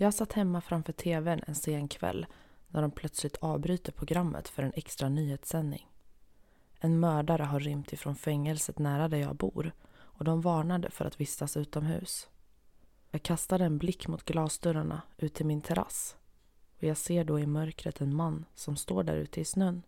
[0.00, 2.26] Jag satt hemma framför tvn en sen kväll
[2.68, 5.88] när de plötsligt avbryter programmet för en extra nyhetssändning.
[6.80, 11.20] En mördare har rymt ifrån fängelset nära där jag bor och de varnade för att
[11.20, 12.28] vistas utomhus.
[13.10, 16.16] Jag kastade en blick mot glasdörrarna ut till min terrass
[16.76, 19.82] och jag ser då i mörkret en man som står där ute i snön.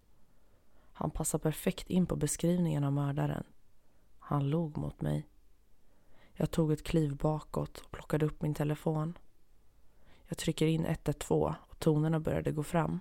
[0.93, 3.45] Han passar perfekt in på beskrivningen av mördaren.
[4.19, 5.27] Han log mot mig.
[6.33, 9.19] Jag tog ett kliv bakåt och plockade upp min telefon.
[10.31, 13.01] Jag trycker in 112 och tonerna började gå fram.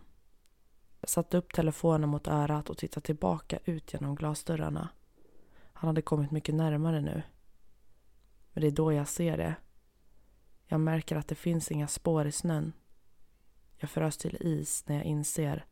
[0.99, 4.89] Jag satte upp telefonen mot örat och tittade tillbaka ut genom glasdörrarna.
[5.73, 7.21] Han hade kommit mycket närmare nu.
[8.53, 9.55] Men det är då jag ser det.
[10.67, 12.73] Jag märker att det finns inga spår i snön.
[13.77, 15.65] Jag frös till is när jag inser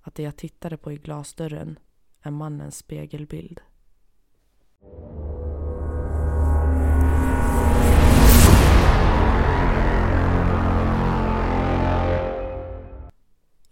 [0.00, 1.78] att det jag tittade på i glasdörren
[2.20, 3.60] är mannens spegelbild.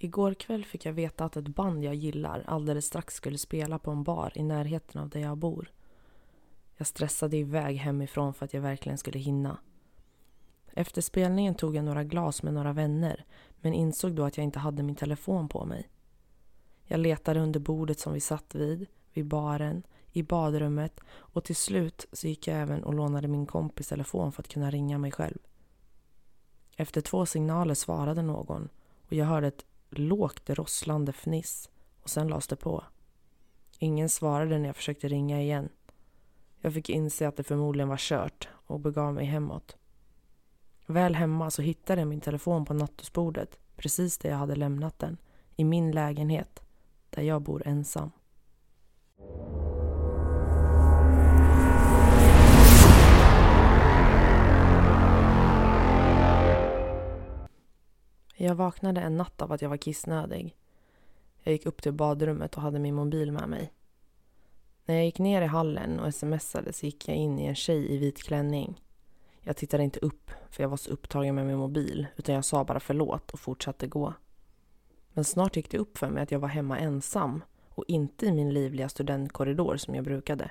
[0.02, 3.90] Igår kväll fick jag veta att ett band jag gillar alldeles strax skulle spela på
[3.90, 5.72] en bar i närheten av där jag bor.
[6.76, 9.58] Jag stressade iväg hemifrån för att jag verkligen skulle hinna.
[10.72, 13.24] Efter spelningen tog jag några glas med några vänner
[13.60, 15.88] men insåg då att jag inte hade min telefon på mig.
[16.84, 19.82] Jag letade under bordet som vi satt vid, vid baren,
[20.12, 24.42] i badrummet och till slut så gick jag även och lånade min kompis telefon för
[24.42, 25.38] att kunna ringa mig själv.
[26.76, 28.68] Efter två signaler svarade någon
[29.06, 31.70] och jag hörde ett lågt rosslande fniss
[32.02, 32.84] och sen lades det på.
[33.78, 35.68] Ingen svarade när jag försökte ringa igen.
[36.60, 39.76] Jag fick inse att det förmodligen var kört och begav mig hemåt.
[40.86, 45.16] Väl hemma så hittade jag min telefon på nattduksbordet precis där jag hade lämnat den,
[45.56, 46.62] i min lägenhet,
[47.10, 48.10] där jag bor ensam.
[58.42, 60.56] Jag vaknade en natt av att jag var kissnödig.
[61.42, 63.72] Jag gick upp till badrummet och hade min mobil med mig.
[64.84, 67.92] När jag gick ner i hallen och smsade så gick jag in i en tjej
[67.92, 68.82] i vit klänning.
[69.40, 72.64] Jag tittade inte upp för jag var så upptagen med min mobil utan jag sa
[72.64, 74.14] bara förlåt och fortsatte gå.
[75.12, 78.32] Men snart gick det upp för mig att jag var hemma ensam och inte i
[78.32, 80.50] min livliga studentkorridor som jag brukade.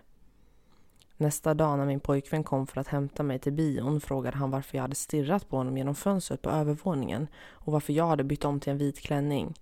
[1.21, 4.77] Nästa dag när min pojkvän kom för att hämta mig till bion frågade han varför
[4.77, 8.59] jag hade stirrat på honom genom fönstret på övervåningen och varför jag hade bytt om
[8.59, 9.53] till en vit klänning.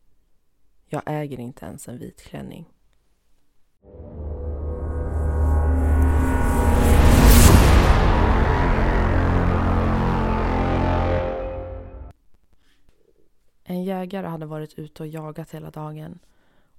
[0.85, 2.69] Jag äger inte ens en vit klänning.
[13.63, 16.19] En jägare hade varit ute och jagat hela dagen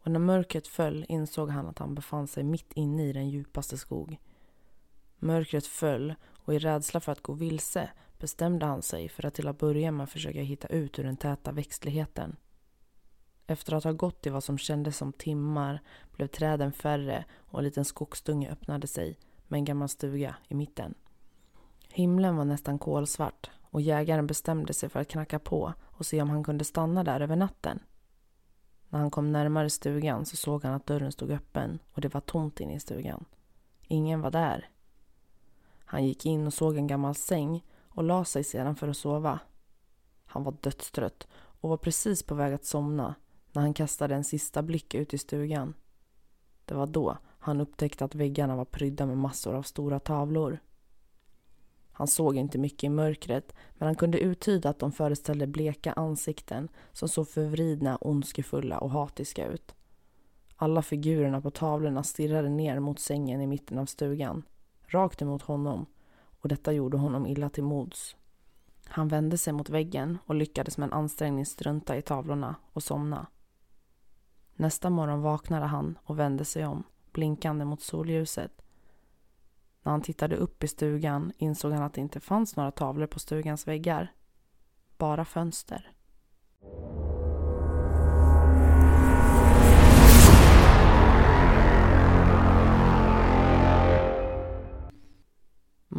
[0.03, 3.78] och när mörkret föll insåg han att han befann sig mitt inne i den djupaste
[3.78, 4.19] skog.
[5.19, 6.15] Mörkret föll
[6.45, 9.93] och i rädsla för att gå vilse bestämde han sig för att till att börja
[9.93, 12.37] med försöka hitta ut ur den täta växtligheten.
[13.47, 17.65] Efter att ha gått i vad som kändes som timmar blev träden färre och en
[17.65, 20.95] liten skogsdunge öppnade sig med en gammal stuga i mitten.
[21.89, 26.31] Himlen var nästan kolsvart och jägaren bestämde sig för att knacka på och se om
[26.31, 27.78] han kunde stanna där över natten.
[28.89, 32.21] När han kom närmare stugan så såg han att dörren stod öppen och det var
[32.21, 33.25] tomt inne i stugan.
[33.87, 34.69] Ingen var där.
[35.91, 39.41] Han gick in och såg en gammal säng och la sig sedan för att sova.
[40.25, 43.15] Han var dödstrött och var precis på väg att somna
[43.53, 45.75] när han kastade en sista blick ut i stugan.
[46.65, 50.59] Det var då han upptäckte att väggarna var prydda med massor av stora tavlor.
[51.93, 56.69] Han såg inte mycket i mörkret men han kunde uttyda att de föreställde bleka ansikten
[56.93, 59.75] som såg förvridna, ondskefulla och hatiska ut.
[60.57, 64.43] Alla figurerna på tavlorna stirrade ner mot sängen i mitten av stugan
[64.89, 65.87] rakt emot honom
[66.41, 68.17] och detta gjorde honom illa till mods.
[68.85, 73.27] Han vände sig mot väggen och lyckades med en ansträngning strunta i tavlorna och somna.
[74.55, 76.83] Nästa morgon vaknade han och vände sig om,
[77.13, 78.63] blinkande mot solljuset.
[79.83, 83.19] När han tittade upp i stugan insåg han att det inte fanns några tavlor på
[83.19, 84.13] stugans väggar.
[84.97, 85.93] Bara fönster.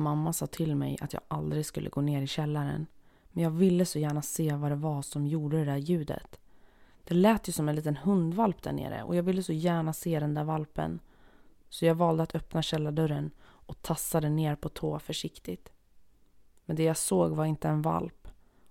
[0.09, 2.85] Mamma sa till mig att jag aldrig skulle gå ner i källaren.
[3.31, 6.39] Men jag ville så gärna se vad det var som gjorde det där ljudet.
[7.03, 10.19] Det lät ju som en liten hundvalp där nere och jag ville så gärna se
[10.19, 10.99] den där valpen.
[11.69, 15.71] Så jag valde att öppna källardörren och tassade ner på tå försiktigt.
[16.65, 18.27] Men det jag såg var inte en valp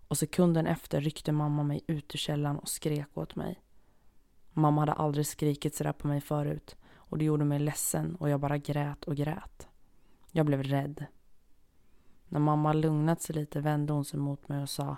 [0.08, 3.62] och sekunden efter ryckte mamma mig ut ur källaren och skrek åt mig.
[4.52, 8.41] Mamma hade aldrig skrikit sådär på mig förut och det gjorde mig ledsen och jag
[8.41, 9.69] bara grät och grät.
[10.32, 11.06] Jag blev rädd.
[12.28, 14.96] När mamma lugnat sig lite vände hon sig mot mig och sa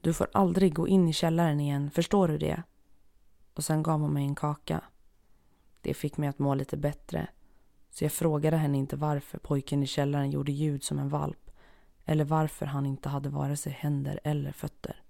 [0.00, 2.62] Du får aldrig gå in i källaren igen, förstår du det?
[3.54, 4.84] Och sen gav hon mig en kaka.
[5.80, 7.28] Det fick mig att må lite bättre.
[7.90, 11.50] Så jag frågade henne inte varför pojken i källaren gjorde ljud som en valp
[12.04, 15.02] eller varför han inte hade vare sig händer eller fötter.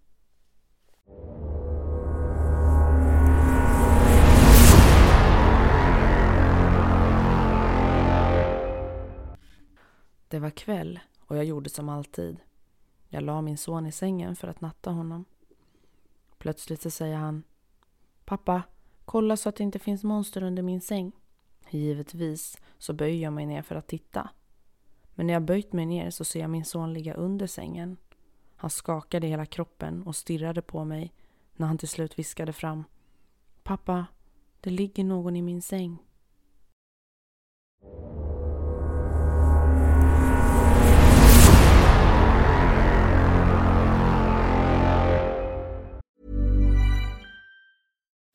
[10.29, 11.01] Det var kväll
[11.33, 12.37] och jag gjorde som alltid.
[13.09, 15.25] Jag la min son i sängen för att natta honom.
[16.39, 17.43] Plötsligt så säger han
[18.25, 18.63] Pappa,
[19.05, 21.13] kolla så att det inte finns monster under min säng.
[21.71, 24.31] Givetvis så böjer jag mig ner för att titta.
[25.15, 27.97] Men när jag böjt mig ner så ser jag min son ligga under sängen.
[28.57, 31.13] Han skakade hela kroppen och stirrade på mig
[31.57, 32.85] när han till slut viskade fram
[33.63, 34.07] Pappa,
[34.61, 35.99] det ligger någon i min säng.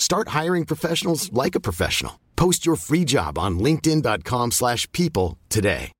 [0.00, 2.12] Start hiring professionals like a professional.
[2.36, 5.92] Post your free job on linkedin.com slash people today.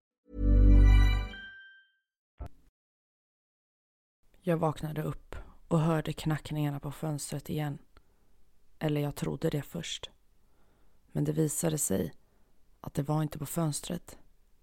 [4.42, 5.36] Jag vaknade upp
[5.68, 7.78] och hörde knackningarna på fönstret igen.
[8.78, 10.10] Eller jag trodde det först.
[11.12, 12.12] Men det visade sig
[12.80, 14.18] att det var inte på fönstret.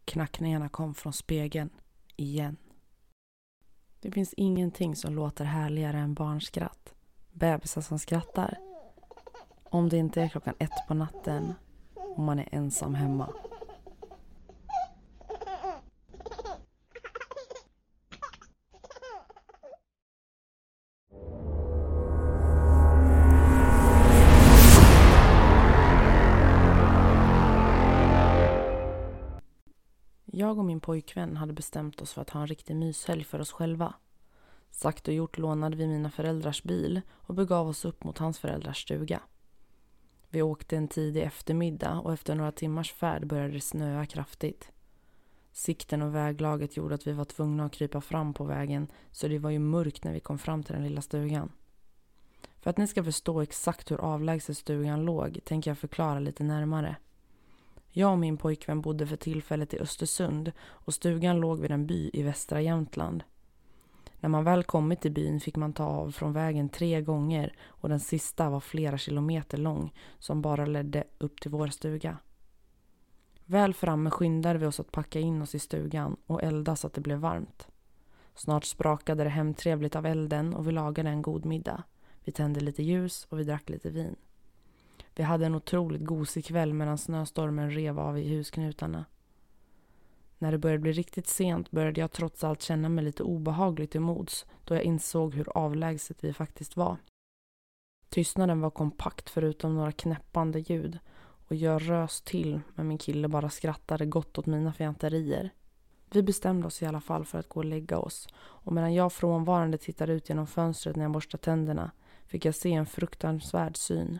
[0.06, 1.69] Knackningarna kom från spegeln,
[2.16, 2.57] igen.
[4.00, 6.94] Det finns ingenting som låter härligare än barnskratt.
[7.31, 8.66] Bebisar som skrattar.
[9.71, 11.53] Om det inte är klockan ett på natten
[11.93, 13.33] och man är ensam hemma.
[30.25, 33.51] Jag och min pojkvän hade bestämt oss för att ha en riktig myshelg för oss
[33.51, 33.93] själva.
[34.71, 38.81] Sagt och gjort lånade vi mina föräldrars bil och begav oss upp mot hans föräldrars
[38.81, 39.21] stuga.
[40.29, 44.72] Vi åkte en tidig eftermiddag och efter några timmars färd började det snöa kraftigt.
[45.51, 49.39] Sikten och väglaget gjorde att vi var tvungna att krypa fram på vägen så det
[49.39, 51.51] var ju mörkt när vi kom fram till den lilla stugan.
[52.62, 56.96] För att ni ska förstå exakt hur avlägset stugan låg tänker jag förklara lite närmare.
[57.91, 62.10] Jag och min pojkvän bodde för tillfället i Östersund och stugan låg vid en by
[62.13, 63.24] i västra Jämtland.
[64.19, 67.89] När man väl kommit till byn fick man ta av från vägen tre gånger och
[67.89, 72.17] den sista var flera kilometer lång som bara ledde upp till vår stuga.
[73.45, 76.93] Väl framme skyndade vi oss att packa in oss i stugan och elda så att
[76.93, 77.67] det blev varmt.
[78.36, 81.83] Snart sprakade det hemtrevligt av elden och vi lagade en god middag.
[82.24, 84.15] Vi tände lite ljus och vi drack lite vin.
[85.15, 89.05] Vi hade en otroligt gosig kväll medan snöstormen rev av i husknutarna.
[90.38, 94.01] När det började bli riktigt sent började jag trots allt känna mig lite obehagligt till
[94.01, 96.98] mods då jag insåg hur avlägset vi faktiskt var.
[98.10, 101.00] Tystnaden var kompakt förutom några knäppande ljud
[101.48, 105.53] och jag rös till men min kille bara skrattade gott åt mina fjanterier.
[106.12, 109.13] Vi bestämde oss i alla fall för att gå och lägga oss och medan jag
[109.13, 111.91] frånvarande tittade ut genom fönstret när jag borstade tänderna
[112.25, 114.20] fick jag se en fruktansvärd syn.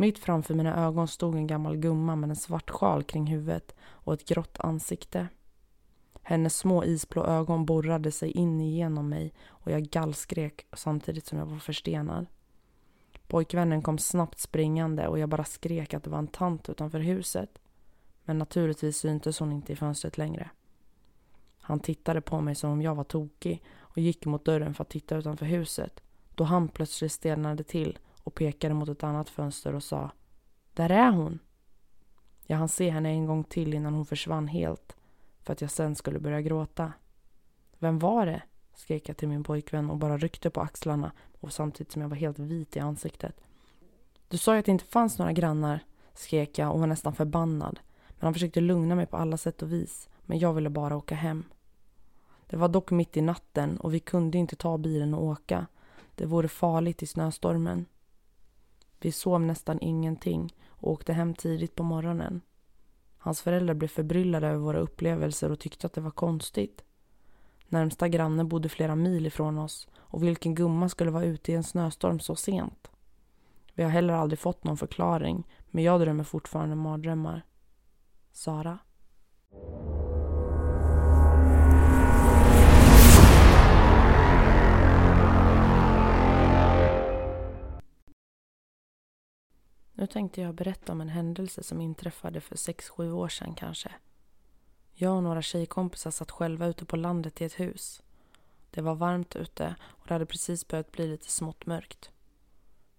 [0.00, 4.14] Mitt framför mina ögon stod en gammal gumma med en svart sjal kring huvudet och
[4.14, 5.28] ett grått ansikte.
[6.22, 11.46] Hennes små isblå ögon borrade sig in igenom mig och jag gallskrek samtidigt som jag
[11.46, 12.26] var förstenad.
[13.26, 17.58] Pojkvännen kom snabbt springande och jag bara skrek att det var en tant utanför huset.
[18.24, 20.50] Men naturligtvis syntes hon inte i fönstret längre.
[21.60, 24.90] Han tittade på mig som om jag var tokig och gick mot dörren för att
[24.90, 26.00] titta utanför huset
[26.34, 30.10] då han plötsligt stelnade till och pekade mot ett annat fönster och sa
[30.74, 31.38] Där är hon!
[32.46, 34.96] Jag hann se henne en gång till innan hon försvann helt
[35.42, 36.92] för att jag sen skulle börja gråta.
[37.78, 38.42] Vem var det?
[38.74, 42.16] skrek jag till min pojkvän och bara ryckte på axlarna och samtidigt som jag var
[42.16, 43.40] helt vit i ansiktet.
[44.28, 45.80] Du sa ju att det inte fanns några grannar,
[46.14, 47.80] skrek jag och var nästan förbannad.
[48.08, 51.14] Men han försökte lugna mig på alla sätt och vis, men jag ville bara åka
[51.14, 51.44] hem.
[52.46, 55.66] Det var dock mitt i natten och vi kunde inte ta bilen och åka.
[56.14, 57.86] Det vore farligt i snöstormen.
[59.00, 62.40] Vi sov nästan ingenting och åkte hem tidigt på morgonen.
[63.18, 66.84] Hans föräldrar blev förbryllade över våra upplevelser och tyckte att det var konstigt.
[67.68, 71.64] Närmsta granne bodde flera mil ifrån oss och vilken gumma skulle vara ute i en
[71.64, 72.90] snöstorm så sent?
[73.74, 77.42] Vi har heller aldrig fått någon förklaring, men jag drömmer fortfarande mardrömmar.
[78.32, 78.78] Sara.
[89.98, 93.92] Nu tänkte jag berätta om en händelse som inträffade för sex sju år sedan kanske.
[94.94, 98.02] Jag och några tjejkompisar satt själva ute på landet i ett hus.
[98.70, 102.10] Det var varmt ute och det hade precis börjat bli lite smått mörkt.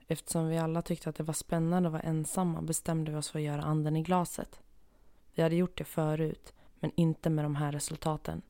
[0.07, 3.39] Eftersom vi alla tyckte att det var spännande att vara ensamma bestämde vi oss för
[3.39, 4.59] att göra anden i glaset.
[5.35, 8.41] Vi hade gjort det förut, men inte med de här resultaten.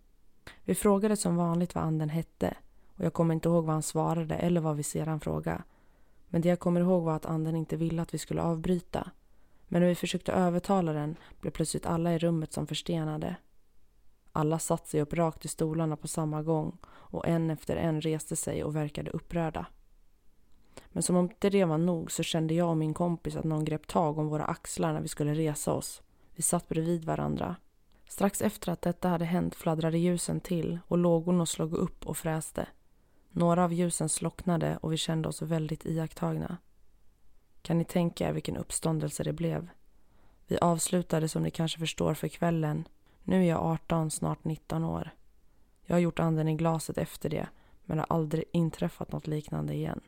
[0.64, 2.58] Vi frågade som vanligt vad anden hette
[2.96, 5.64] och jag kommer inte ihåg vad han svarade eller vad vi sedan frågade.
[6.30, 9.12] Men det jag kommer ihåg var att anden inte ville att vi skulle avbryta.
[9.68, 13.36] Men när vi försökte övertala den blev plötsligt alla i rummet som förstenade.
[14.32, 18.36] Alla satt sig upp rakt i stolarna på samma gång och en efter en reste
[18.36, 19.66] sig och verkade upprörda.
[20.90, 23.66] Men som om inte det var nog så kände jag och min kompis att någon
[23.66, 26.02] grep tag om våra axlar när vi skulle resa oss.
[26.36, 27.56] Vi satt bredvid varandra.
[28.08, 32.68] Strax efter att detta hade hänt fladdrade ljusen till och lågorna slog upp och fräste.
[33.30, 36.58] Några av ljusen slocknade och vi kände oss väldigt iakttagna.
[37.62, 39.70] Kan ni tänka er vilken uppståndelse det blev?
[40.48, 42.88] Vi avslutade som ni kanske förstår för kvällen.
[43.24, 45.10] Nu är jag 18, snart 19 år.
[45.86, 47.48] Jag har gjort anden i glaset efter det
[47.90, 50.02] men det har aldrig inträffat något liknande igen.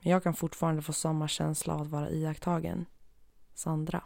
[0.00, 2.86] Men jag kan fortfarande få samma känsla av att vara iakttagen.
[3.54, 4.04] Sandra.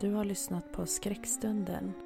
[0.00, 2.05] Du har lyssnat på Skräckstunden.